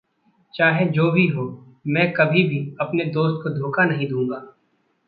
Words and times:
चाहे 0.53 0.85
जो 0.85 1.11
भी 1.11 1.27
हो, 1.27 1.45
मैं 1.87 2.13
कभी 2.13 2.43
भी 2.43 2.75
अपने 2.81 3.05
दोस्त 3.05 3.43
को 3.43 3.49
धोखा 3.49 3.85
नहीं 3.85 4.07
दूँगा। 4.07 4.55